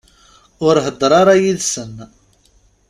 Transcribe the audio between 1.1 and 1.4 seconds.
ara